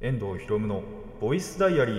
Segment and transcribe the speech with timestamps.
[0.00, 0.84] 遠藤博夢の
[1.20, 1.96] ボイスダイアリー。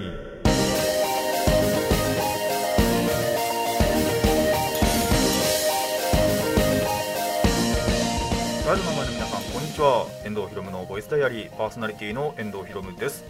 [8.65, 10.07] ラジオの前の皆さんこんにちは。
[10.23, 11.51] 遠藤博夢のボイスダイアリー。
[11.57, 13.25] パーソナリティの遠藤博夢です。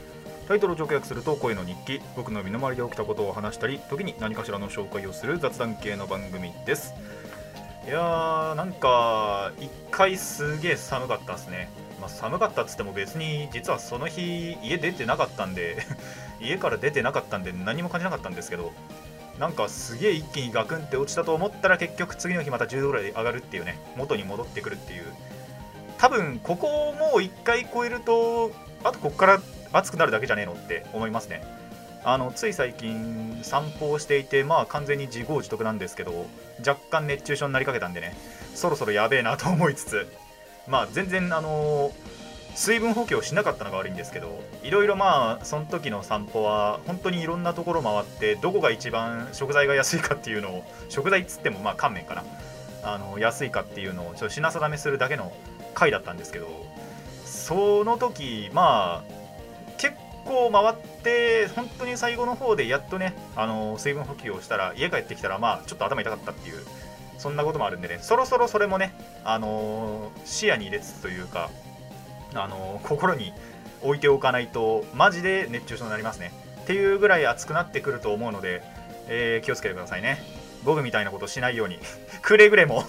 [0.48, 2.00] タイトルを直訳すると声の日記。
[2.16, 6.94] 僕の身の回りで起きたことを話したり時に何かしらの紹介をする雑談系の番組です。
[7.88, 11.72] いやーなんか一回すげえ寒かったですね。
[12.00, 15.78] まあ、寒かったっつっても別に実はその日家出てなかったんで
[16.40, 18.72] 家から出てなかったんで何も感じなかったんですけど
[19.40, 25.06] なんかすげえ一気にガクンって落ちたと思ったら結局次の日また10度ぐらい上がるっていうね元に戻ってくるっていう。
[25.98, 28.52] 多分ここをもう1回超えると
[28.86, 29.42] あとここから
[29.74, 31.44] 暑くなるだけじゃねえのって思いますね。
[32.04, 36.26] あのつい最近散歩をしていてまあ完全に自業自得なんですけど
[36.66, 38.16] 若干熱中症になりかけたんでね
[38.56, 40.08] そろそろやべえなと思いつつ
[40.70, 41.92] まあ全然あの
[42.56, 52.24] 水分補給をしなかったのが悪いんですけどいろいろまあその時の散歩は本当にいろんなところ回ってどこが一番食材が安いかっていうのを食材っつってもまあ乾麺かな。
[52.84, 55.34] あの安いかっていうのをちょっと品定めするだけの
[55.74, 56.48] 回だったんですけど
[57.26, 59.12] その時まあ
[59.78, 66.66] 結構回って本当に最後の方でやっとねあの水分補給をしたら家帰ってきたらまあちょっと頭痛かったっていう
[67.20, 68.00] そんなこともあるんでね。
[68.02, 71.52] そろそろそれもね、あのー、視野に入れつつというか、
[72.34, 73.34] あのー、心に
[73.82, 76.32] 置いておかないとマジで熱中症になりますね。
[76.64, 78.64] っていうぐらい暑くなってくると思うので、
[79.08, 80.24] えー、気をつけてくださいね。
[80.64, 81.78] 僕みたいなことしないように。
[82.24, 82.86] くれぐれも。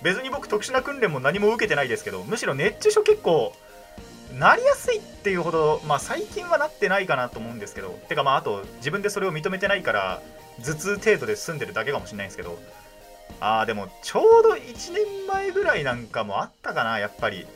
[0.00, 3.54] 別に僕特殊な訓練も何も受けてないですけどむしろ熱中症結構
[4.36, 7.98] なりやすいっていうほど、まあ、最近はなってないかなと思うんですけど。
[8.08, 10.20] てかまああと自分でそれを認めてないから
[10.64, 12.58] 頭痛程度で済んでるだけかもしれないんですけど。
[13.40, 17.46] ああでもちょうど1年前ぐらいなんかもあったかなやっぱり。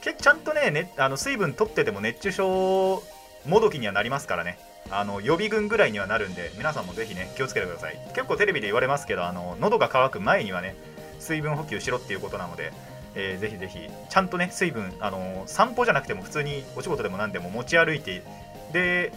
[0.00, 3.02] けちゃんとねねあの水分取ってても熱中症
[3.46, 4.58] もどきにはなりますからね。
[4.90, 7.98] あの予備軍ぐらいにはなるんで皆さんもぜひね気をつけてください。
[8.14, 10.74] 結構テレビで言われますけどあの喉が渇く前にはね
[11.18, 12.72] 水分補給しろっていうことなので、
[13.14, 13.78] えー、ぜひぜひ
[14.10, 18.22] ちゃんとね水分あの散歩じゃなくても普通にお仕事でも何でも持ち歩いて
[18.72, 19.12] で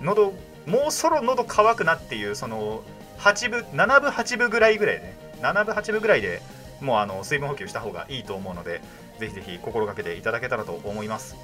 [0.00, 0.32] 喉
[0.66, 2.82] もうそろ喉乾くなっていうその
[3.18, 6.42] 8分7分8分ぐらいぐらいね7分8分ぐらいで
[6.80, 8.80] もうあの水分補給した方がいいと思うので
[9.18, 11.36] ぜひぜひ心がけていただけたらと思います。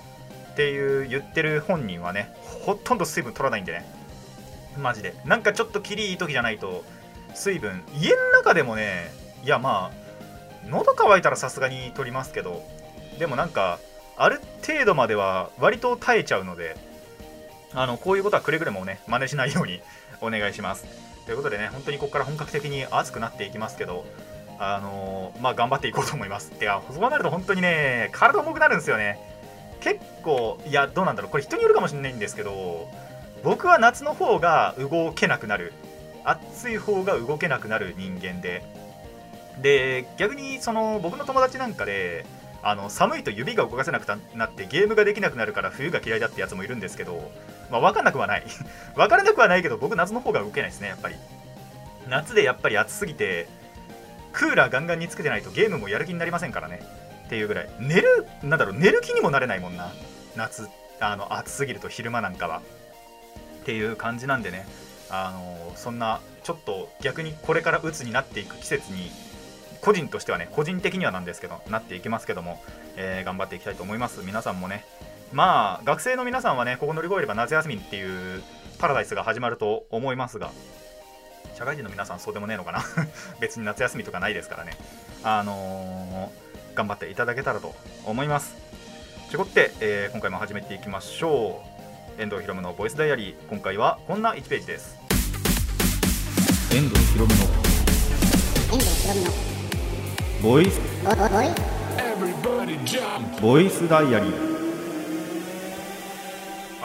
[0.53, 3.85] っていう言ってる本人はねほとんど水分取らないんでね。
[4.79, 5.15] マジで。
[5.25, 6.85] なんかちょっときりいい時じゃないと
[7.35, 9.11] 水分家の中でもね
[9.45, 10.07] いやまあ
[10.69, 12.63] 喉乾いたらさすがに取りますけど
[13.19, 13.79] でもなんか
[14.17, 16.77] ある程度までは割と耐えちゃうので
[17.75, 19.81] あのこういうことはくれぐれもね真似しないように
[20.21, 21.16] お願いします。
[21.27, 24.07] ということでね、本当にここから本格的に熱くなっていきますけど、
[24.59, 26.53] あのー、まあ、頑張っていこうと思います。
[26.53, 29.19] てか、そうなると本当にね、体重くなるんですよね。
[29.81, 32.89] 結構、いや、どうなんだろう、これ人によるかもしれないんですけど、
[33.43, 35.73] 僕は夏の方が動けなくなる。
[36.25, 38.63] 暑い方が動けなくなる人間で。
[39.61, 42.25] で、逆に、その、僕の友達なんかで、
[42.63, 47.31] あの寒いと指が動かせなくなってゲームができなくなるから冬が嫌いだってやつもいるんですけど、
[47.71, 48.45] まあ、分かんなくはない。
[48.95, 51.17] 分からなくはないけど僕夏の方が動けないですねやっぱり。
[52.09, 53.49] 夏でやっぱり暑すぎて
[54.33, 56.81] クーラーガンガンにつけてないとゲームもやる気になりませんからね。
[57.27, 57.69] っていうぐらい。
[57.81, 59.93] 寝るなんだろう寝る気にもなれないもんな。
[60.37, 60.69] 夏
[61.01, 62.63] あの暑すぎると昼間なんかは。
[63.63, 64.67] っていう感じなんでね。
[65.09, 69.11] あのそんなちょっと逆にこれから鬱になっていく季節に
[69.81, 72.61] 個人としてはね個人的にはなんですけどなっていきますけども、
[72.97, 74.21] えー、頑張っていきたいと思います。
[74.25, 74.85] 皆さんもね
[75.33, 78.43] まあ学生の皆さんはねここ乗り越えれば夏休みっていう
[78.79, 80.51] パラダイスが始まると思いますが
[81.57, 82.83] 社会人の皆さんそうでもねえのかな？
[83.41, 84.77] 別に夏休みとかないですからね。
[85.25, 88.55] あのー、頑張っていただけたらと思います。
[89.31, 91.63] ちょこって、えー、今回も始めていきましょ
[92.19, 92.23] う。
[92.23, 93.49] 遠藤ひろむのボイスダイアリー。
[93.49, 94.97] 今回はこんな1ページです。
[96.75, 97.41] 遠藤ひろむの。
[97.41, 97.49] 遠
[98.79, 99.31] 藤ひろむの
[100.43, 100.81] ボイス。
[103.41, 104.56] ボイスダイアリー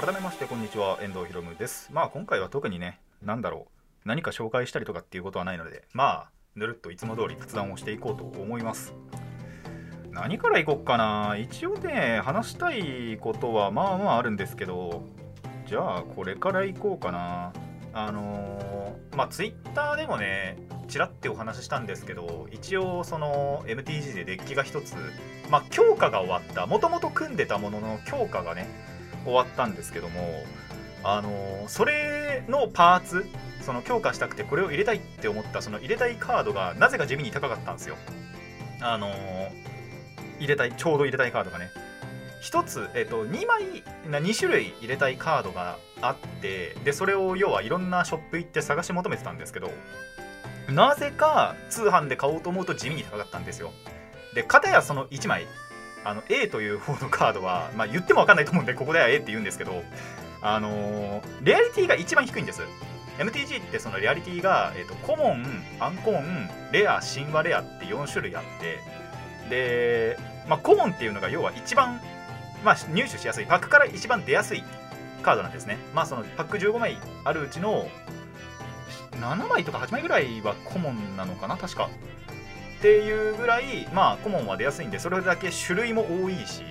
[0.01, 1.91] 改めましてこんにちは遠藤ひろむです。
[1.93, 3.67] まあ今回は特にね何だろ
[4.03, 8.95] う何か紹介したりとかっていうことはないのでまあぬるっといつも通り雑談をしていこうと思います。
[10.09, 11.37] 何からいこっかな。
[11.37, 15.03] 一応ね話したいことはまあまああるんですけど
[15.67, 17.53] じゃあこれからいこうかな。
[17.93, 20.57] あのー、まあツイッターでもね
[20.87, 24.95] ちらってお話ししたんですけど一応その MTG でデッキが1つ
[25.51, 26.65] まあ強化が終わった。
[26.65, 28.89] もともと組んでたものの強化がね
[29.23, 30.43] 終わったんですけども
[31.03, 33.25] あのそれのパーツ
[33.61, 37.95] その強化したくてこれを入れたいって思ったその入れたいカードがなぜか地味に高かったんですよ。
[38.81, 39.11] あの
[40.39, 41.69] 入れたいちょうど入れたいカードがね。
[42.41, 49.69] 1つ、えー、と2枚2種類入れたいカードがあってでそれを要はいろんなショップ行って探し求めてたんですけど
[50.67, 53.71] なぜか通販で買おうと思うと地味に高かったんですよ。
[54.33, 55.45] で片やその1枚
[56.03, 59.83] あの A という方のカードは、まあ、言っても分かんないと思うんでここでは A って言うんですけど
[60.41, 62.61] あのー、レアリティが一番低いんです。
[63.19, 65.45] MTG ってそのレアリティが、えーと、コモン、
[65.79, 68.79] アンコーン、レア、神話レアって4種類あって
[69.49, 70.17] で、
[70.47, 71.99] まあ、コモンっていうのが要は一番、
[72.63, 74.63] まあ、入手しやすいパックから一番出やすい
[75.21, 75.77] カードなんですね。
[75.93, 77.87] まあそのパック15枚あるうちの
[79.11, 81.89] 7枚とか8枚ぐらいはコモンなのかな確か。
[82.81, 86.63] っていうぐらいまあコモンは出やすいんでそれだけ種類も多いし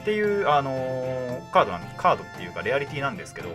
[0.00, 3.48] っていう、あのー、カードなんカードっていうかレアリティなんですけど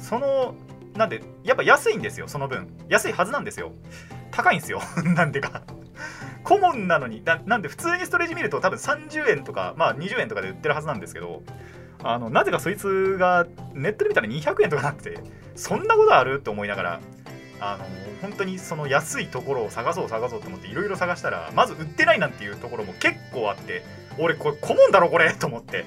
[0.00, 0.54] その
[0.96, 2.68] なんでやっぱ安いんですよその分。
[2.88, 3.72] 安いはずなんですよ。
[4.30, 4.80] 高いんですよ。
[5.14, 5.62] なんでか。
[6.44, 11.42] コモンなのになんで普通にストレージ見ると多分30円とかまあ20円とかで売ってるはずなんですけど
[12.02, 15.18] あのなぜかそいつがネットで見たら200円とかなくて
[15.56, 16.40] そんなことある？
[16.40, 17.00] って思いながら
[17.60, 17.84] あの
[18.20, 23.82] 本当にその安いところを探そう探そうと思っていろいろ探したらまず売ってないなんていうところも結構あって
[24.18, 25.84] 俺これ顧問だろこれと思って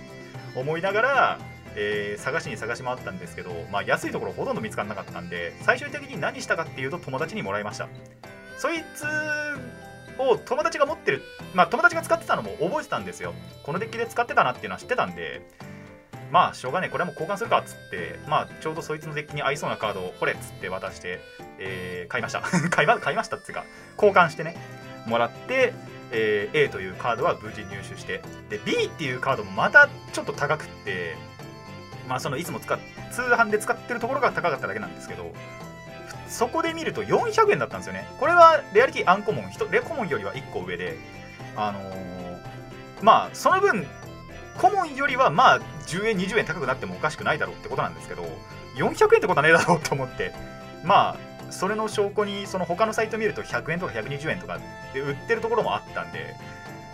[0.55, 1.39] 思いながら、
[1.75, 7.87] えー、探しに探し回ったんですけど、まあ、安いところほとんど見つからなかったんで最終的に何したかっていうと友達にもらいました。
[8.57, 9.05] そいつ
[10.19, 11.21] を友達が持ってる
[11.53, 13.33] まあ友達が使ってたのも覚えてたんですよ。
[13.63, 15.41] このデッキで使ってたなっていうのは知ってたんで
[16.31, 21.19] まあしょうがねこれはもう交換するかっつってまあちょうどそいつのデッキに合いそうなカードをこれっつって渡して、
[21.59, 22.41] えー、買いました。
[22.69, 23.65] 買いま買いましたっていうか
[23.95, 24.55] 交換してね
[25.05, 25.73] もらって
[26.11, 31.15] えー、A というカードは無事入手してで B っていうカードもまたちょっと高くって
[32.07, 32.79] まあそのいつも使っ
[33.11, 35.33] 通販で使ってるところが高かっただけなんですけど
[36.27, 38.05] そこで見ると400円だったんですよね。
[38.19, 40.97] これはレアリティアンコモンレコモンよりは1個上で
[41.55, 42.37] あのー、
[43.01, 43.85] まあその分
[44.57, 48.23] コモンよりはまあ10円20円高くなってもおかしくないだろうってことなんですけど
[48.75, 50.33] 400円ってことはねえだろうと思って
[50.83, 54.59] まあそれの証拠にその他のサイト見ると100円とか120円とか
[54.93, 56.35] で売ってるところもあったんで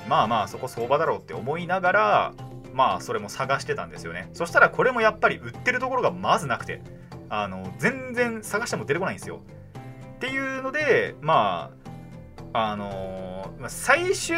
[0.07, 2.33] まあまあそこ相場だろうって思いながら
[2.73, 4.29] まあそれも探してたんですよね。
[4.33, 6.81] そしたらこれもやっぱり売ってるところがまずなくて
[7.29, 9.41] あの全然探しても出てこないんですよ。
[10.15, 11.71] っていうのでま
[12.53, 14.37] ああのー、最終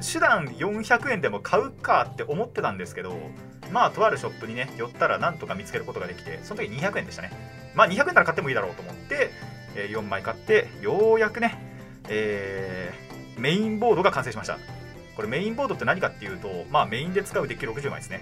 [0.00, 3.16] 手段400円でも買うかって思ってたんですけど
[3.72, 7.30] まあとあるショップにね寄ったらなんとか見つけることができてその時200円でしたね。
[7.74, 9.30] まあ200円なら買ってもいいだろうと思って、
[9.74, 11.58] え4枚買ってようやくね、
[12.08, 14.58] えー、メインボードが完成しました。
[15.14, 18.20] これメインボードって何かっていうとまあメインで使うデッキ60枚ですね。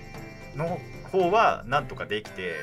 [0.57, 0.81] の
[1.11, 2.55] 方はなんとかできて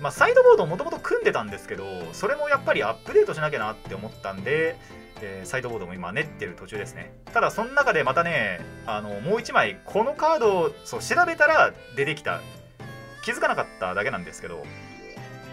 [0.00, 4.76] まあ、サイドボードをもともと組んでたんですけどそれもやっぱりアップデートしなきゃなって思ったんで、
[5.20, 7.12] えー、サイドボードも今練ってる途中ですね。
[7.32, 12.40] ただその中でまたねあのもう1枚このカードをそう調べたら出てきた。
[13.24, 14.62] 気づかなかっただけなんですけど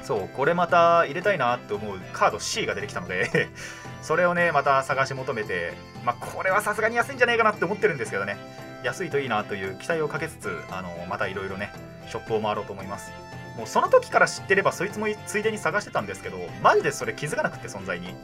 [0.04, 3.50] そうこれまた入れたいなって思うカード C が出てきたので
[4.04, 5.74] それをねまた探し求めて
[6.04, 8.38] まあこれはさすがに安いんじゃないかなって思ってるんですけどね。
[8.84, 11.72] 安いといいなという期待をかけつつあのまたいろいろね
[12.10, 13.12] ショップを回ろうと思います。
[13.56, 18.16] もうその時から知ってればそいつもついでに探してたんですけどマジでそれ気づかなくて存在に。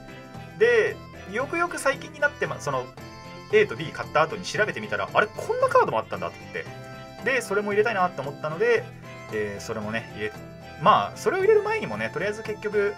[0.57, 0.95] で
[1.31, 2.85] よくよく最近になって、ま、その
[3.51, 6.87] A と B 買った後に調べてみたらあれこんなカードもあったんだと思って。
[7.23, 8.83] でそれも入れたいなって思ったので、
[9.33, 10.33] えー、それもね入れ
[10.81, 12.93] まあそれを入れる前にもねとりあえず結局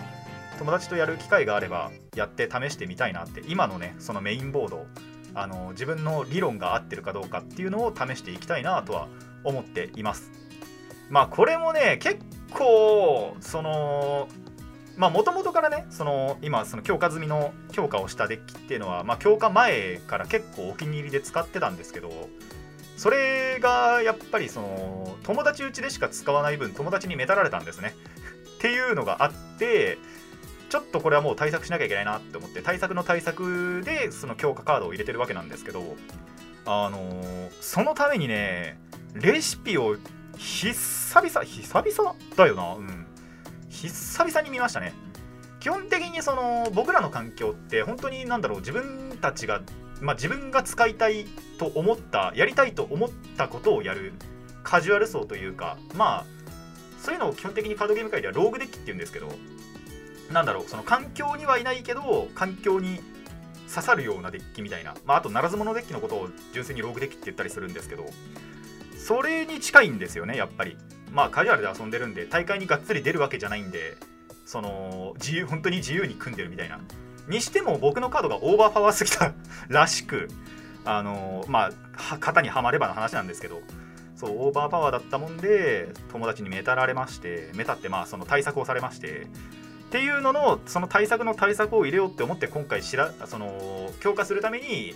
[0.59, 4.85] 友達とやる機会があればやって試してみたいなって今のねそのメインボード
[5.33, 9.07] あの自分の理論が合ってるかどうかっていうのを試していきたいなとは
[9.43, 10.31] 思っています。
[11.09, 12.19] まあこれもね結
[12.51, 14.27] 構その
[14.99, 22.11] まあもともとからねその今その強化済みの強化をしたデッキっていうのは、まあ、強化前から結構お気に入りで使ってたんですけど
[22.97, 27.95] それがやっぱりその友達うちでしか使わない分友達にめたられたんですね。
[28.57, 29.97] っていうのがあって
[30.67, 35.95] ちょっとこれはもう対策しなきゃいけないなって思って対策の対策でその強化カードを入れてるわけなんですけど
[36.65, 38.77] あのー、そのためにね
[39.13, 39.95] レシピを
[40.37, 43.08] 久々久々だよなうん。
[43.87, 44.93] 久々に見ましたね。
[45.59, 49.61] 基本的にその僕らの環境って本当に何だろう自分たちが
[50.01, 51.25] まあ、自分が使いたい
[51.57, 54.13] と思ったやりたいと思ったことをやる
[54.63, 56.25] カジュアル層というかまあ
[57.01, 59.27] そういうのを基本的にカードゲーム界ではローグデッキって言うんですけど
[60.31, 63.01] なんだろうその環境にはいないけど環境に
[63.67, 68.05] 刺さるようなデッキみたいな、まあ、あとならず者デッキのことを純粋にローグデッキって言ったりするんですけど
[68.97, 70.77] それに近いんですよねやっぱり。
[71.11, 73.97] まあカジュアルで遊んでるんで大会にがっつり出るわけじゃないんで
[74.45, 76.79] その自由本当に自由に組んでるみたいな。
[77.27, 79.33] にしても僕のカードがオーバーパワーすぎた
[79.67, 80.29] らしく
[80.83, 83.61] あのまあ型にはまればの話なんですけど
[84.15, 89.27] そうオーバーパワーだったもんで友達にメタられましてメタってまあその対策をされまして
[89.89, 94.93] っていうののその対策の対策を入れようって思って今回しらその強化するために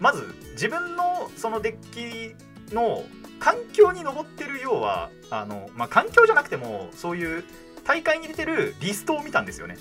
[0.00, 2.34] まず自分のそのデッキ
[2.72, 3.04] の
[3.38, 7.44] 環境に上ってる要はあの、まあ、環境じゃなくてもそういう
[7.84, 9.76] 大会に出てるリストを見たんですよね。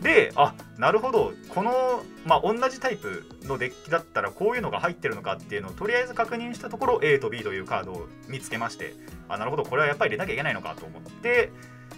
[0.00, 8.94] であなるほどこの、まあ、同じタイプのデッキだったらこういうのが入ってるのかっていうのをとりあえず確認したところ A と B というカードを見つけまして
[9.28, 11.50] あなるほどこれはやっぱり入れなきゃいけないのかと思って、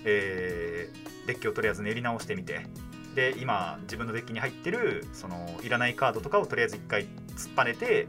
[0.04, 2.66] えー、デッキをとりあえず練り直してみて
[3.14, 7.02] で今自分のデッキに入ってるそのいらないカードとかをとりあえず1回
[7.36, 8.06] 突っぱねて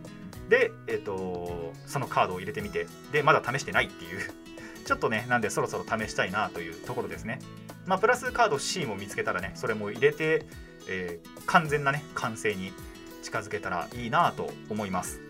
[0.49, 4.19] で、えーと、そのカードを入れてみてでまだ試してないっていう。
[4.85, 7.39] ちょっとねなんでそろそろ試したいなというところですね。
[7.85, 10.45] まあプラスカード C も見つけたらねそれも入れて、
[10.87, 12.73] えー、完全なね完成に
[13.21, 15.21] 近づけたらいいなと思います。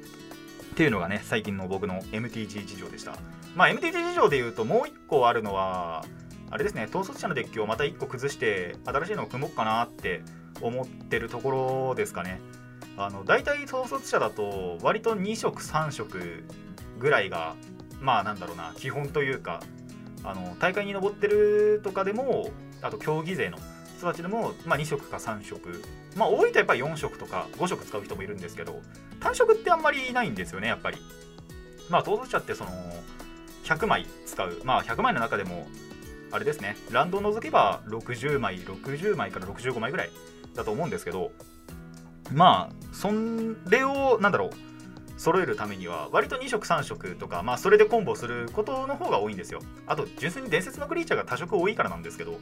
[0.71, 3.15] っていうのがね最近の僕の MTG 事情でした。
[3.55, 6.05] まあ MTG 事情で言うともう1個あるのは
[6.51, 10.21] あれですね統率者のデッキをまた1個崩して新しいのを組もうかなって
[10.61, 12.41] 思ってるところですかね。
[12.97, 16.43] あの大体統率者だと割と2色3色
[16.99, 17.55] ぐらいが
[18.01, 19.61] まあなんだろうな基本というか
[20.23, 23.57] あの大会に上ってるとかでもあと競技勢の
[23.97, 25.81] 人たちでも、まあ、2色か3色。
[26.17, 28.81] まあ多いとやっぱり4色とか5色使う人もいるんですけど
[29.21, 30.97] 単色ってあんまりないんですよねやっぱり。
[31.89, 32.71] まあ統率者ってその
[33.63, 34.61] 100枚使う。
[34.65, 35.67] まあ100枚の中でも
[36.31, 36.77] あれですね。
[36.91, 40.09] ランドを除けば60枚60枚から65枚ぐらい
[40.55, 41.31] だと思うんですけど
[42.33, 43.09] まあそ
[43.69, 44.51] れをなんだろう
[45.19, 49.61] 揃えるためには割と2色3色とかまあそれでコンボすることの方が多いんですよ。
[49.85, 52.39] あと純粋に伝説のクリーチャーが多色多いからなんですけど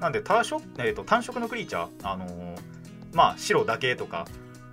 [0.00, 2.58] なんで多色、えーと、単色のクリーチャーあのー、
[3.12, 4.26] まあ白だけとか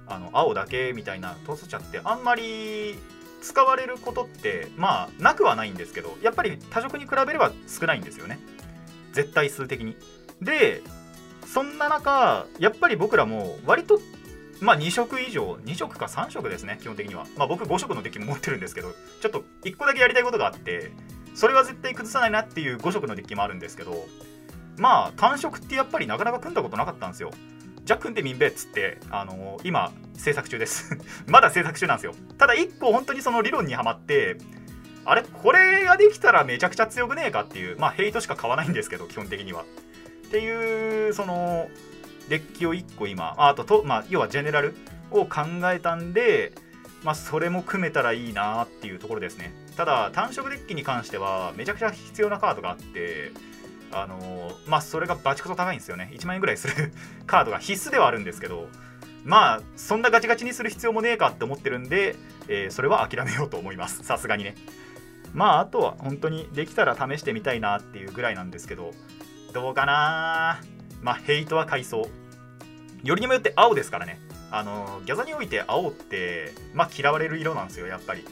[0.08, 2.98] あの青だけみたいなトースチャってあんまり
[3.42, 8.40] 使われることってまあなくはないんですけどやっぱり多色に比べれば少ないんですよね。
[9.14, 9.98] 絶対数的に。
[10.42, 10.82] で
[11.46, 14.00] そんな中やっぱり僕らも割と
[14.62, 17.26] まあ2色以上2色か3色ですね基本的には。
[17.36, 20.92] まあ僕5色のデッキも持ってるんですけどちょっと1個だけやりたいことがあって
[21.34, 24.06] それは絶対崩さないなっていう5色のデッキもあるんですけど
[24.78, 27.32] まあ単色ってやっぱりなかなか組んだことなかったんですよ。
[27.84, 30.98] じゃあ組んでみんべっつってあのー、今制作中です。
[31.28, 32.14] まだ制作中なんですよ。
[32.38, 34.38] ただ1個本当にその理論にはまって
[35.06, 39.64] あれこれができたらめちゃくちゃ強くねえかっていうまあヘイトしか買わないんですけど基本的には。
[39.64, 41.70] っていうその
[42.30, 44.76] デッキを1個今あとと、まあ、要はジェネラル
[45.12, 46.54] を考えたんで、
[47.04, 49.54] まあ、それも組めたらいいなっていうところですね。
[49.76, 53.32] ただ単色デッキに関してはめちゃくちゃ必要なカードがあって
[53.94, 56.12] あの、まあそれがバチクソ高いんですよね。
[56.14, 56.94] 1万円ぐらいする
[57.28, 58.70] カードが必須ではあるんですけど
[59.24, 62.16] まあそんなガチガチにする必要もねえかって思ってるんで、
[62.48, 64.04] えー、それは諦めようと思います。
[64.04, 64.56] さすがにね。
[65.34, 68.92] まああとは本当にできたら試してみたいなっていうぐらいなんですけど
[69.54, 70.62] どうかな。
[71.02, 73.08] まあヘイトは買いそう。
[73.08, 74.20] よりにもよって青ですからね。
[74.52, 78.26] あのギャザにおいて青ってまあ嫌われる色なんですよやっぱり。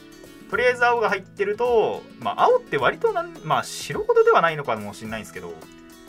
[0.50, 5.54] とりあえず青が入ってるとまあ青って割となんまあ白ほどではないのかもしれないんですけど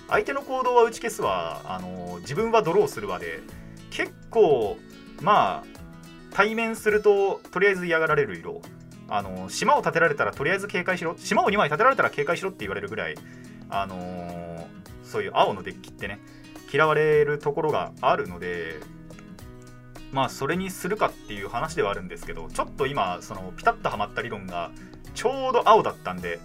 [0.10, 1.62] 相手の行動は打ち消すわ。
[1.64, 3.40] あの自分はドローするわで。
[3.92, 4.78] 結構
[5.22, 5.80] まあ
[6.32, 8.62] 対面するととりあえず嫌がられる色。
[9.08, 11.16] あの島を建てられたらとりあえず警戒しろ。
[11.18, 13.16] 島を2枚建てられたら警戒しろって言われるぐらい
[13.70, 14.66] あのー、
[15.06, 16.20] そういう青のデッキってね
[16.72, 18.80] 嫌われるところがあるので
[20.12, 24.72] まあそれにするかっていう話ではあるんですけどちょっと今そのピタッとはまった理論が
[25.14, 26.40] ちょうど青だったんで、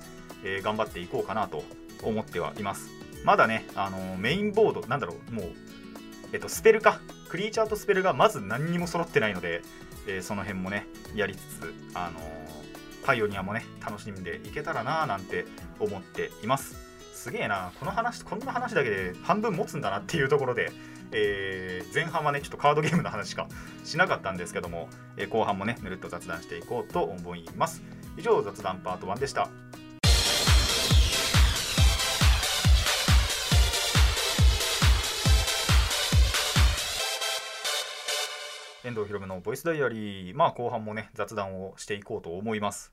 [0.45, 1.65] えー、頑張っていこうかなと
[2.03, 2.91] 思ってはいます。
[3.25, 5.53] まだねあのメインボードなんだろうもう
[6.33, 9.63] えっとスペルかクリーチャーとスペルがまず何にも揃ってないので、
[10.07, 12.21] えー、その辺もねやりつつあの
[13.05, 15.45] パイオニアもね楽しんでいけたらなーなんて
[15.81, 16.77] 思っています。
[17.15, 20.71] すげえなこの話こんな話だけで半分持つんだなっていうところで、
[21.13, 23.49] えー、前半はねちょっとカードゲームの話しか
[23.85, 27.83] しなかったんですけども、えー、後半もねぬるっと雑談していこうと思います。
[28.17, 29.49] 以上雑談パート1でした。
[38.85, 40.37] 遠藤ひろむのボイスダイアリー。
[40.37, 42.93] まあ後半もね雑談をしていこうと思います。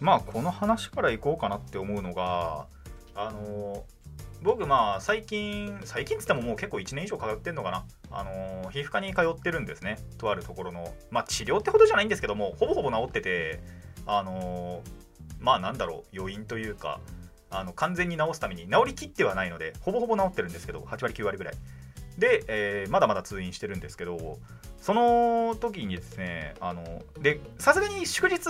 [0.00, 2.66] まあこの話からいこうかなって思うのが
[3.14, 3.84] あの
[4.42, 7.84] 僕まあ最近最近っつってももう結構1年以上通ってんのかな。
[8.10, 9.98] あの皮膚科に通ってるんですね。
[10.18, 10.92] とあるところの。
[11.10, 13.60] まあ治療ってほどじゃないんですけどもほぼほぼ治ってて
[14.06, 14.82] あの
[15.38, 16.18] まあなんだろう。
[16.18, 17.00] 余韻というか
[17.50, 21.54] あの完全に治すために治りきってはないのでほぼほぼ治ってるんですけど8割9割ぐらい。
[22.18, 24.38] で、えー、まだまだ通院してるんですけど
[24.78, 28.40] その時にですねあのでさすがに祝日っ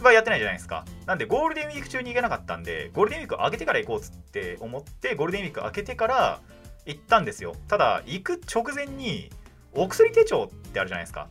[0.00, 0.84] はやってないじゃないですか。
[1.06, 6.40] なんでゴールデンウィーク中に行けなかったんでゴールデンウィーク明けてから行こうっつって思ってゴールデンウィーク明けてから
[6.86, 7.54] 行ったんですよ。
[7.68, 9.30] ただ行く直前に
[9.74, 11.28] お薬手帳ってあるじゃないですか。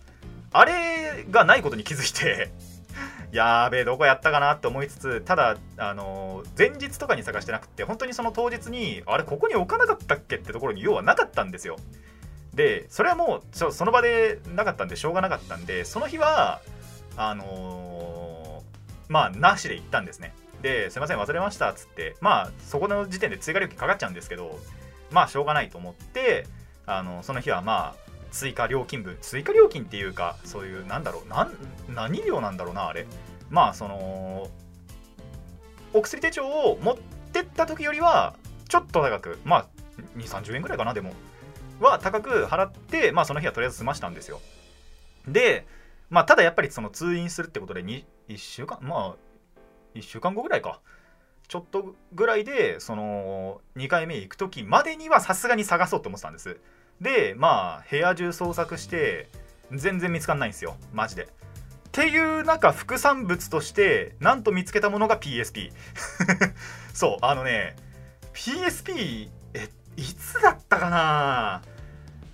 [0.54, 2.52] あれがないことに気づいて
[3.32, 11.78] やーべえどこやったかなって思いつつただあのー、前日とかに探してなくて本当にその当日にあれここに置かなかったっけってところに要はなかったんですよ。
[12.54, 16.62] でそれはもうその場でなかったんでしょうがなかったんでその日は
[17.16, 17.91] あのー、
[19.12, 20.34] まあなしで行ったんですね。
[20.62, 22.16] ですいません忘れましたっつって。
[22.22, 24.58] まあそこの時点で追加料金かかっちゃうんですけど
[25.12, 26.48] まあしょうがないと思って
[26.86, 29.18] あのその日はまあ追加料金分。
[29.22, 31.52] 追加料金っていうかそういうなんだろうなん
[31.94, 33.06] 何料なんだろうなあれ。
[33.50, 34.50] まあその
[35.94, 36.98] お薬手帳を持っ
[37.34, 38.36] てった時よりは
[38.70, 39.68] ちょっと高くまあ
[40.18, 41.14] 2 3 0円ぐらいかなでも。
[41.82, 44.40] は高く払ってまあその日はとりあえず済ましたんですよ。
[45.28, 45.66] で
[46.10, 47.84] まあただやっぱりその通院するってことで
[48.30, 48.80] 1週間？
[48.82, 49.16] まあ
[49.96, 50.82] 1週間後ぐらいか。
[51.48, 56.58] ちょっとぐらいでその2回目行く時までにはさすがに探そうと思ってたんです。
[57.02, 59.28] でまあ部屋中捜索して
[59.72, 60.78] 全然見つかんないんですよ。
[60.94, 61.24] マジで。
[61.24, 61.28] っ
[61.92, 65.72] ていう中副産物としてなんと見つけたものが PSP
[66.96, 67.76] そうあのね
[68.34, 71.62] PSP えいつだったかな？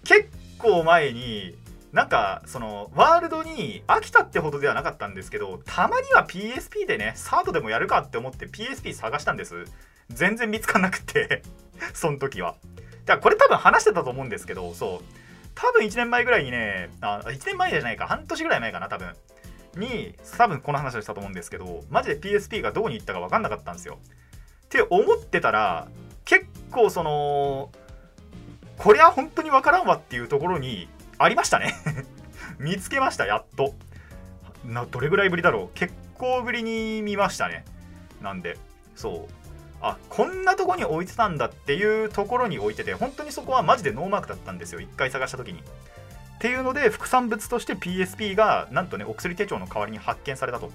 [0.04, 0.30] 結
[0.60, 1.58] 構前に
[1.92, 9.66] なんかそのワールドに飽きたってほどではなかったんですけどたまには PSP でねサードでもやるかって思って PSP 探したんです
[10.10, 11.44] 全然見つかんなくて
[11.94, 12.56] その時は
[13.08, 15.00] だからこれ多分話してたと思うんですけど、そう。
[15.56, 19.16] 多分1年前ぐらいにね、あ、1年前じゃないか、半年ぐらい前かな、多分。
[19.78, 23.98] に、多分この話をしたと思うんですけど、マジで PSP がどこに行ったか分かんなかったんですよ。
[24.66, 25.88] って思ってたら、
[26.26, 27.72] 結構その、
[28.78, 31.76] こりゃ本当に分からんわっていうところにありましたね
[32.60, 33.74] 見つけました、やっと。
[34.66, 35.78] な、どれぐらいぶりだろう。
[35.78, 37.66] 結構ぶりに見ましたね。
[38.22, 38.58] なんで、
[38.96, 39.38] そう。
[39.82, 45.64] あこんなとこに置いてたんだっていうところに置いてて本当にそこはマジでノーマークだったんですよ一回探した時にっ
[46.40, 50.72] ていうので副産物として PSP がなんとねお薬手帳の代わりに発見されたと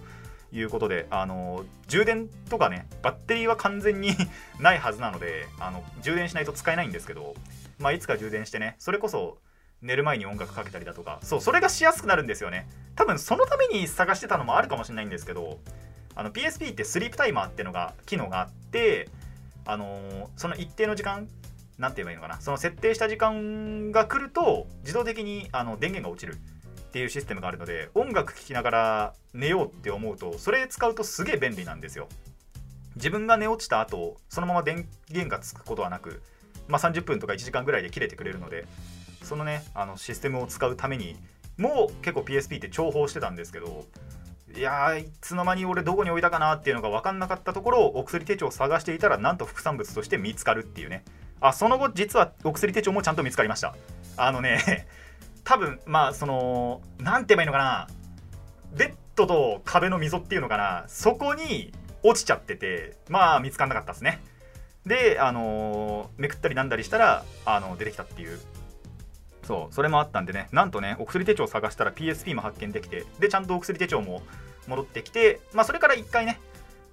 [0.53, 4.15] いうことであの充電とかねバッテリーは完全に
[4.61, 7.35] ないはずなのであの充電しないと使えないんですけど
[7.79, 9.39] まあいつか充電してねそれこそ
[9.83, 11.19] 寝る前に音楽かけたりだとか。
[11.23, 12.69] そうそれがしやすくなるんですよね。
[12.95, 15.59] 多分そのために探してたのもあるかもしれないんですけど
[16.15, 19.09] あの PSP ってスリープタイマーっていうのが機能があって
[19.65, 21.29] あのー、その一定の時間
[21.79, 22.41] なんて言えばいいのかな。
[22.41, 32.09] その設定した時間が来ると自動的にあの電源が落ちるっていうシステムがあるので音楽聴きながら寝ようって思うとそれ使うとすげえ便利なんですよ。
[32.97, 36.23] 自分が寝落ちた後そのまま電源がつくことはなく、
[36.69, 38.67] まあ、30分とか1時間ぐらいで切れてくれるので
[39.23, 41.17] そのねあのシステムを使うために
[41.59, 43.85] もう結構 PSP って重宝してたんですけど
[44.57, 51.05] いやいつの間に俺どこに置いたかなっていうのが分かんなかったところお薬手帳を探していたらなんと副産物として見つかるっていうね。
[51.41, 53.75] あその後実はお薬手帳もちゃんと見つかりました。
[54.17, 54.87] あのね
[55.43, 57.89] 多分まあその何て言えばいいのかな。
[58.75, 60.85] ベッドと壁の溝っていうのかな。
[60.87, 64.21] そこに落ちちゃっててまあ見つかんなかったですね。
[64.87, 68.41] であの、めくったりなんだりしたらあの出てきたっていう
[69.43, 70.49] そうそれもあったんでね。
[70.53, 74.23] なんとねお薬手帳を探したら PSP も発見できてでちゃんとお薬手帳も
[74.69, 76.41] 戻ってきてまあそれから1回ね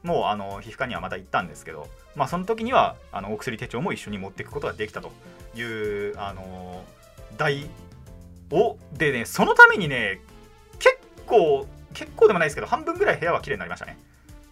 [0.04, 5.12] もうあの皮膚科にはまた行ったんですけどまあその時にはあのお薬手帳も一緒に持っていくことができたと
[5.56, 6.84] いうあの
[7.38, 7.70] 大
[8.52, 10.22] をでねそのためにね
[10.80, 13.98] 結構結構でもないですけど半分ぐらい部屋は綺麗になりましたね。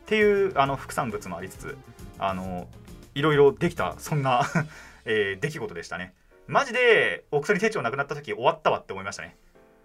[0.04, 1.78] っていうあの副産物もありつつ
[2.18, 2.68] あの
[3.14, 4.44] いろいろできたそんな
[5.10, 6.14] えー、出来事でしたね。
[6.48, 9.36] マジでお薬手帳なくなった時終わったわって思いましたね。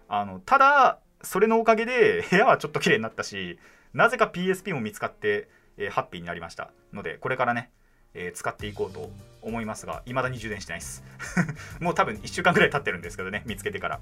[0.07, 3.59] あのただそれのおかげで 部屋はちょっと綺麗になったし
[3.93, 6.71] なぜか PSP も見つかって、えー、ハッピーになりました。
[6.93, 7.71] のでこれからね、
[8.13, 9.09] えー、使っていこうと
[9.41, 11.03] 思いますが未だに充電してないです。
[11.79, 13.99] もう多分1週間ぐらい経ってるんですけどね見つけてから。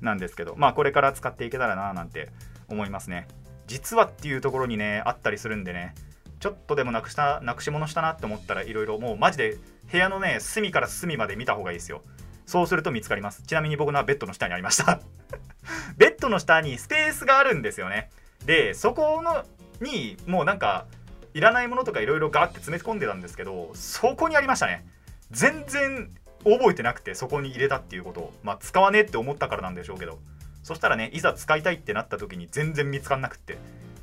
[0.00, 2.30] なんですけどまあこれから使っていけたらななんて
[2.68, 3.28] 思いますね。
[3.66, 5.94] 実はっていうところにねあったりするんでね
[6.40, 9.58] ちょっとでもなくしたなくし物したなって思ったらいろいろもうマジで
[9.92, 12.02] 部屋のね隅から隅まで見た方がいいですよ。
[12.46, 13.42] そうすると見つかります。
[13.42, 15.00] ちなみに僕のはベッドの下にありました。
[15.98, 18.10] ベッドの下にスペースがあるんですよね。
[18.46, 19.44] でそこの
[19.80, 20.86] にもうなんか
[21.34, 24.86] いらないものとかいろいろガーって詰め込んでたんですけどそこにありましたね。
[25.30, 26.10] 全然
[26.42, 28.32] 覚えてなくてそこに入れたっていうことを。
[28.42, 30.18] まあ使わねえって思ったからなんでしょうけど。
[30.62, 33.58] そしたらねいざ使いたいってなった時に全然見つかんなくって。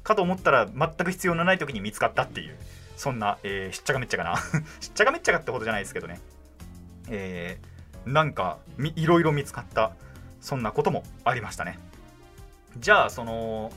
[0.08, 2.56] かと思ったら全く必要のない時に見つかったっていう
[2.96, 4.38] そんな、えー、しっちゃかめっちゃかな。
[4.82, 6.20] しっちゃかめっちゃかってことじゃないですけどね。
[7.10, 8.58] えー、なんか
[8.96, 9.92] いろいろ見つかった。
[10.42, 11.78] そんなこともありましたね。
[12.80, 13.72] じゃあその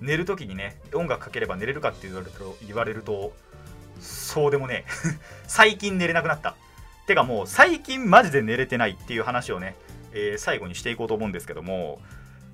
[0.00, 3.34] 寝る時にね音楽かければ寝れるかって言われると言われると
[4.00, 4.84] そうでもね
[5.46, 6.56] 最近寝れなくなった。
[7.06, 9.76] てかもう最近マジで寝れてないっていう話をね、
[10.12, 12.00] えー、最後にしていこうと思うんですけども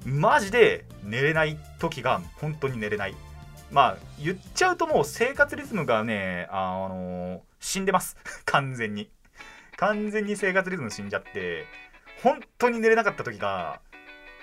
[0.05, 3.15] マジで寝れない時が本当に寝れない。
[3.71, 8.17] まあ言っちゃうともう生活リズムがねあの、死んでます。
[8.45, 9.11] 完全に。
[9.77, 11.67] 完全に生活リズム死んじゃって
[12.23, 13.81] 本当に寝れなかった時が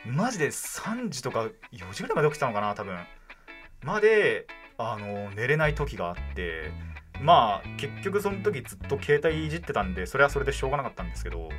[0.06, 2.97] マジで3時とか4時ぐらいまで起きたのかな多分。
[3.84, 4.47] まで
[4.78, 6.71] あの寝れない時があって
[7.21, 11.50] まあ結局その時ずっと携帯いじってたんでそれはそれでしょうがなかったんですけど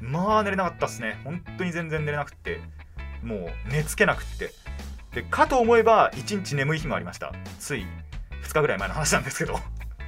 [0.00, 1.20] まあ寝れなかったっすね。
[1.24, 2.60] 本当に全然寝れなくって。
[3.24, 4.50] もう寝つけなくって。
[5.14, 7.32] でかと思えば1日眠い日もありました。
[7.58, 7.86] つい
[8.42, 9.58] 2日ぐらい前の話なんですけど。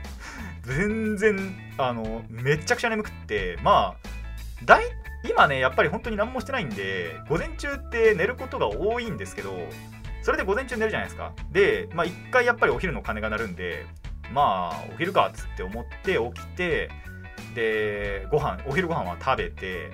[0.62, 3.58] 全然あのめちゃくちゃ眠くって。
[3.62, 4.08] まあ
[4.64, 4.84] 大
[5.28, 9.56] 今ねやっぱり本当に何もしてないんで午前中って寝ることが多いんですけど
[10.22, 11.32] それで午前中寝るじゃないですか。
[11.52, 13.86] でまあ一回やっぱりお昼の鐘が鳴るんで
[14.32, 16.90] まあお昼かっつって思って起きて
[17.54, 19.90] でご飯お昼ご飯は食べて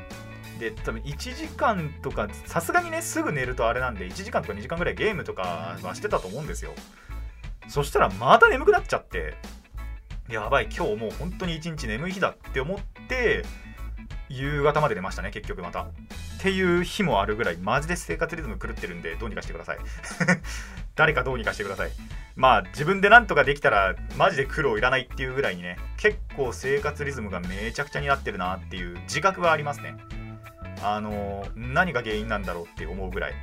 [0.59, 6.73] で多分1時間とかさすがにねすぐ寝るとあれなんで1時間とか2時間ぐらいゲームとかはしてたと思うんですよ。
[7.69, 9.35] そしたらまた眠くなっちゃって
[10.29, 13.45] やばい今日もう本当に一日眠い日だって思って
[14.29, 15.83] 夕方まで寝ましたね結局また。
[15.83, 19.79] っていう日もあるぐらいマジで生活リズム狂ってるんでどうにかしてください。
[20.97, 21.91] 誰かどうにかしてください。
[22.35, 29.97] まあ自分でなんとかできたらマジで苦労いらないっていうぐらいにね結構生活リズムがめちゃくちゃになってるなっていう自覚はありますね。
[30.83, 33.35] あの何が原因なんだろうって思うぐらい。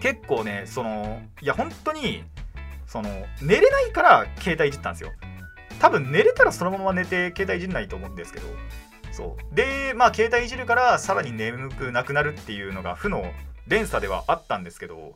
[0.00, 2.24] 結構ねそのいや本当に
[2.86, 3.08] その
[3.40, 5.12] 寝れないから携帯いじったんですよ。
[5.78, 8.46] 多分寝れたらそのまま寝て携帯いじんないと思うんですけど。
[9.12, 9.54] そう。
[9.54, 13.24] でまあ携帯いじるからさらに眠くなくなるっていうのが負の
[13.68, 15.14] 連鎖ではあったんですけど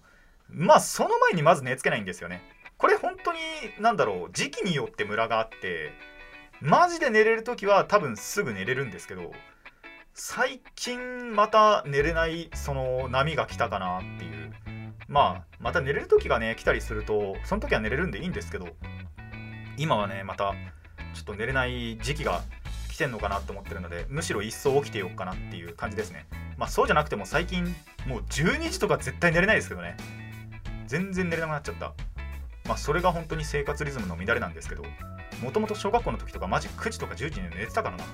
[0.49, 2.43] まあその前にまず寝つけないんですよね。
[2.79, 3.39] これ本当に
[3.81, 5.93] 何だろう時期によってムラがあって
[6.61, 9.33] マジで寝れる時は多分すぐ寝れるんですけど
[10.19, 14.51] 最近また寝れないその波が来たかなっていう。
[15.09, 18.67] まあまた寝れる時がね来たりするとその時は寝れるんでいいんですけど
[19.77, 20.55] 今はねまた
[21.15, 22.43] ちょっと寝れない時期が
[22.91, 26.27] 来てんのかなと思ってるのでむしろ一層起きてよっかなっていう感じですね。
[26.57, 27.65] まあそうじゃなくても最近
[28.07, 29.99] もう12時とか絶対寝れないですけどね。
[30.87, 31.93] 全然寝れなくなっちゃった。
[32.67, 34.83] まあそれが本当に生活リズムの乱れなんですけど
[35.43, 38.05] もともと小学校の時とかマジ9時とか10時に寝てたからな。
[38.05, 38.09] っ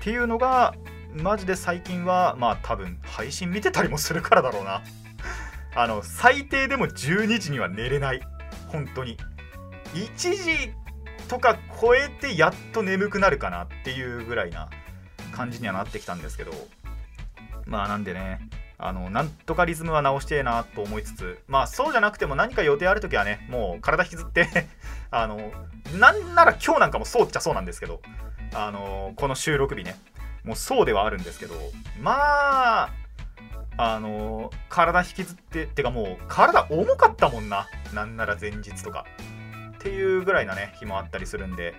[0.00, 0.74] ていうのが
[1.22, 4.82] マジで最近はまあ多分配信見てたりもするからだろうな。
[5.74, 8.20] あの最低でも12時には寝れない。
[8.68, 9.16] 本当に。
[9.94, 10.74] 1時
[11.28, 14.68] とか超えてやっと眠くなるかなっていうぐらいな
[15.32, 16.52] 感じにはなってきたんですけど。
[17.66, 18.40] まあなんでね。
[18.78, 21.42] あのなんとかリズムは直してえなと思いつつ。
[21.48, 24.48] まあそうじゃなくても何か予定ある時はねもう体引きずって。
[25.10, 25.50] あの
[25.98, 28.02] なんなら今日なんかもそうっちゃそうなんですけど。
[28.54, 29.96] あのこの収録日ね。
[30.46, 31.54] もうそうではあるんですけど
[32.00, 32.92] まあ
[33.78, 37.66] あの体引きずってってかもう体重かったもんな。
[37.92, 39.04] なんなら前日とか。
[39.74, 41.74] っていうぐらいなね日もあったりするんで、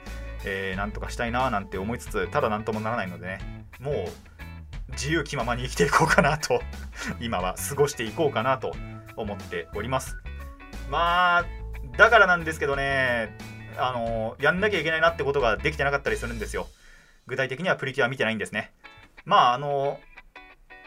[0.45, 3.67] えー、なんとかしたいななんて思いつつただなんともならないのでね。
[3.79, 6.61] もう自由気ままに生きていこうかなと
[7.19, 8.73] 今は過ごしていこうかなと
[9.15, 10.17] 思っております。
[10.89, 11.45] まあ
[11.97, 13.35] だからなんですけどね
[13.77, 16.67] あのやんなきゃいけないなってことができてなかったりするんですよ。
[17.27, 18.71] 具体的にはプリキュア見てないんですね
[19.25, 19.99] まああの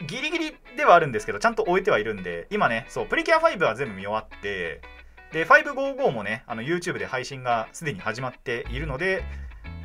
[0.07, 4.81] ギリギリではあるんですけどちゃんと終えてはいるんで今ねそうプリキュア5は全部見終わって
[5.31, 9.23] で、555もね、あの YouTube で配信がすでに始まっているので、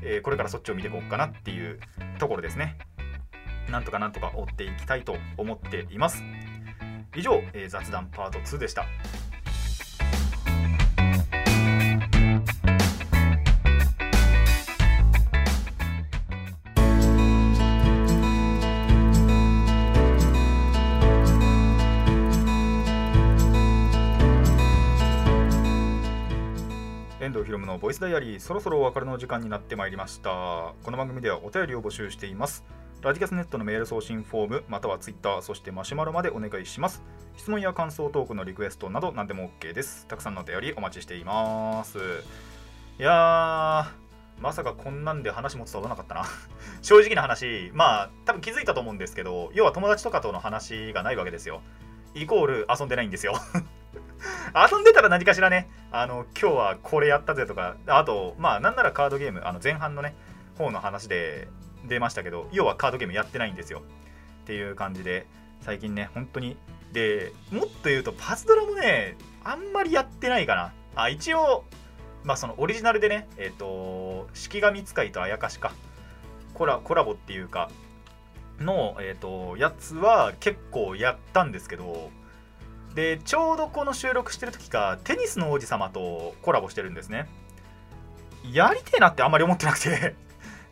[0.02, 1.78] えー、これからそっちを見ていこうかなっていう
[2.18, 2.76] ところですね。
[3.70, 6.22] なんとかなんとか追っていきたいと思っています。
[7.14, 8.86] 以上、えー、雑談パート2でした。
[27.44, 30.30] ひろむのボイスダイアリーそろそろお別れの時間になってまいりました。
[30.82, 32.64] この番組ではお便りを募集しています。
[33.02, 37.02] ラジキャスネットのメール送信フォームまたはツイッターそしてマシュマロまでお願いします。
[37.36, 40.06] 質問や感想トークのリクエストなど何でも OK です。
[40.06, 41.98] たくさんのお便りお待ちしています。
[42.98, 46.24] いやーまさかこんなんで話持つとはなかったな。
[46.82, 47.70] 正直な話。
[47.74, 51.60] まあ多分気づいたと思うんですけど要は友達とかとの話がないわけですよ。
[52.14, 53.34] イコール遊んでないんですよ。
[54.54, 60.14] 遊んでたら何かしらね、あの、今日はこれやったぜとか、あと、まあ、なんならカードゲーム、あの前半のね、
[60.58, 61.48] 方の話で
[61.86, 63.82] 出ましたけど、要はカードゲームやってないんですよ。
[64.42, 65.26] っていう感じで、
[65.60, 66.56] 最近ね、本当に、
[66.92, 70.72] で、もっと言うと、パズドラもね、あんまりやってないかな。
[70.96, 71.64] あ一応
[72.24, 75.72] まあそのオリジナルでねえっ、ー、と式神使いとあやかしか。
[76.54, 77.70] コラコラボっていうか
[78.58, 82.10] の、えーと、やつは結構やったんですけど
[82.96, 87.28] でちょうどこの収録してる時かテニスの王子様とコラボしてるんですね。
[88.52, 90.14] やりてえなってあんまり思ってなくて。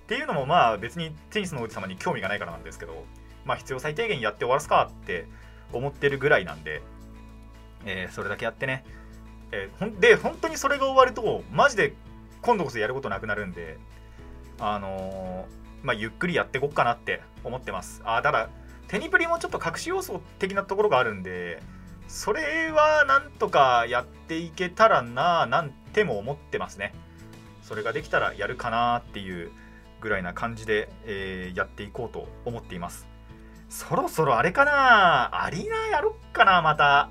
[0.04, 3.04] っていうのもまあ別にテニスの王子様に興味がないからなんですけど
[3.46, 5.26] まあ必要最低限やって終わらすかって
[5.72, 6.82] 思ってるぐらいなんで、
[7.86, 8.84] えー、それだけやってね、
[9.50, 11.94] えー、ほんで本当にそれが終わるとマジで
[12.42, 13.78] 今度こそやることなくなるんで
[14.58, 18.00] あのーまあ、ゆっくりやっていこうかなって思ってます。
[18.04, 18.48] あただ、
[18.88, 21.62] テニプリもちょっと隠し要素的なところがあるんで、
[22.14, 26.94] それはなんとかやっていけたらななんても思ってますね。
[27.60, 29.50] それができたらやるかなっていう
[30.00, 33.08] ぐらいな感じで、えー、やっていこうと思っています。
[33.68, 37.10] そろそろあれかなアリーナやろっかなまた。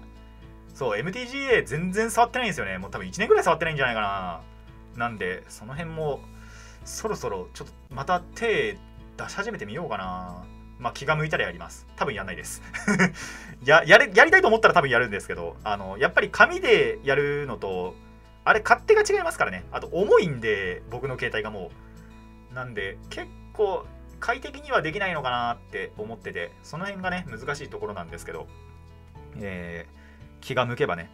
[0.73, 2.77] そう、MTGA 全然触ってないんですよね。
[2.77, 4.41] もう多分1年ぐらい触ってないんじゃないかな。
[4.95, 6.21] なんで、その辺も
[6.85, 8.77] そろそろちょっとまた手
[9.17, 10.45] 出し始めてみようかな。
[10.83, 11.87] まあ気が向いたらやります。
[11.95, 12.61] 多分やんないです
[13.63, 14.11] ややれ。
[14.13, 17.95] やりたいと思ったら多分やるんですけど、あの、やっぱり紙でやるのと、
[18.43, 19.63] あれ勝手が違いますからね。
[19.71, 21.71] あと重いんで、僕の携帯がも
[22.51, 22.53] う。
[22.53, 23.85] なんで、結構
[24.19, 28.47] 快適にはできないのかなって思ってて、その辺がね、難しいところなんですけど、
[29.39, 31.09] えー、気が向けばね、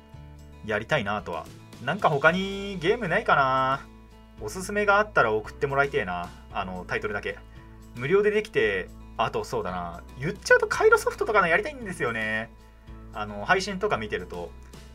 [0.66, 1.46] やりたいなとは。
[1.86, 3.88] なんか他にゲームないかな
[4.42, 6.30] おすすめがあったら送ってもらいてえな。
[6.52, 7.38] あの、タイトルだけ。
[7.96, 8.90] 無料でできて、
[9.22, 10.02] あとそうだな。
[10.18, 12.50] 言っちゃうとカイロソフトとかのやりたいんですよね。
[13.14, 14.50] あの、配信とか見てると、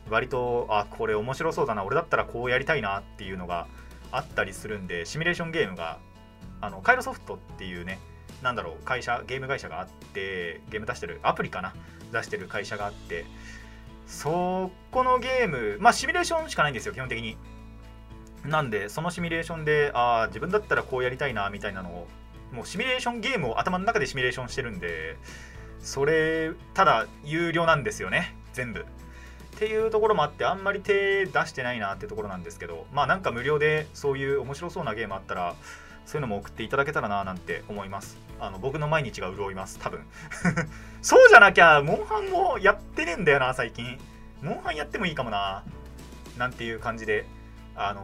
[0.09, 1.83] 割と、あ、これ面白そうだな。
[1.83, 3.67] 俺だったらこうやりたいなっていうのが
[4.11, 5.99] あったりするんで、シミュレーションゲームが、
[6.59, 7.99] あの、カイロソフトっていうね、
[8.41, 11.73] なんだろう、会社、ゲーム会社があって、ゲーム出してる、アプリかな？
[12.11, 13.25] 出してる会社があって、
[14.07, 17.37] そこのゲーム、まあ、シミュレーションしかないんですよ、基本的に。
[18.43, 22.07] なんで、そのシミュレーションで、ああ、自分だったらこうやりたいな、みたいなのを、
[22.51, 25.17] もうシミュレーションゲームを頭の中でシミュレーションしてるんで、
[25.79, 28.81] それ、ただ、有料なんですよね、全部。
[29.55, 35.55] っていうところもあって、あんまり手出してないなってところなんですけど、まあなんか無料でそういう面白そうなゲームあったら、
[36.05, 38.17] そういうのも送っていただけたらななんて思います。
[38.39, 40.05] あの僕の毎日が潤います、多分。
[41.01, 43.97] そうじゃなきゃ、モンハンもやってねえんだよな、最近。
[44.41, 45.63] モンハンやってもいいかもな。
[46.37, 47.25] なんていう感じで、
[47.75, 48.01] あの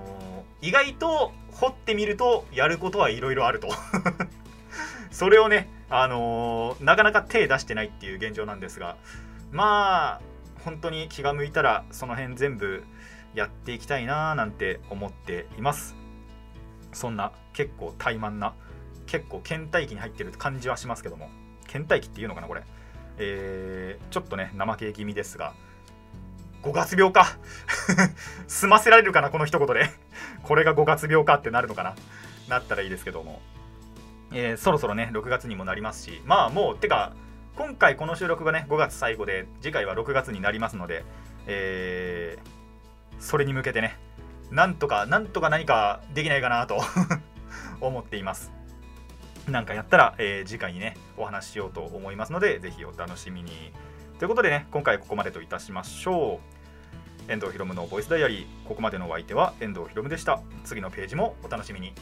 [0.62, 3.69] ー、意外と掘ってみるとやることはいろいろあると。
[5.12, 8.95] それをね、あのー、なかなか手出してないっていう現状なんですが
[9.51, 10.21] まあ
[10.63, 12.84] 本当に気が向いたらその辺全部
[13.34, 15.95] やっていきたいなーなんて思っています。
[16.93, 18.53] そんな結構怠慢な
[19.05, 21.29] 結構倦怠期に入ってる感じはしますけども。
[21.71, 22.63] 倦怠期っていうのかなこれ。
[23.17, 25.53] えー、ちょっとね怠け気味ですが
[26.63, 27.38] 5月病か。
[28.47, 29.89] 済ませられるかなこの一言で。
[30.43, 31.95] これが5月病かってなるのかな。
[32.47, 33.41] なったらいいですけども、
[34.34, 36.21] えー、そろそろね6月にもなりますし。
[36.26, 37.13] まあもうてか
[37.56, 41.04] 今回この収録がね5月最後で次回は6月になりますので、
[41.47, 43.97] えー、それに向けてね
[44.52, 46.82] なんとかなんとか何かできないかなと
[47.82, 48.52] 思っています。
[49.47, 53.74] なんかやったら、えー、次回にねお話ししようと思いますのでぜひお楽しみに。
[54.21, 56.39] ということでね、今回ここまでといたしましょ
[57.27, 57.31] う。
[57.31, 60.39] 遠藤ひろむのボイスダイアリー、ここまでのお相手は遠藤ひろむでした。
[60.63, 61.95] 次のページもお楽しみに。